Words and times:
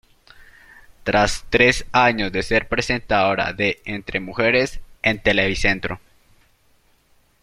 Tras 1.03 1.45
tres 1.51 1.85
años 1.91 2.31
de 2.31 2.41
ser 2.41 2.67
presentadora 2.67 3.53
de 3.53 3.83
"Entre 3.85 4.19
mujeres" 4.19 4.79
en 5.03 5.21
Televicentro. 5.21 5.99